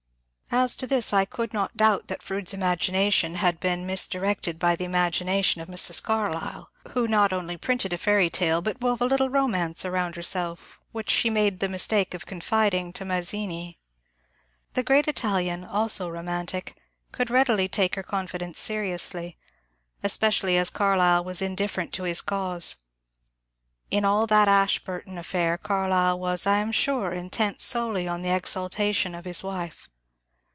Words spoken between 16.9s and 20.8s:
could readily take her confi dence seriously— especially as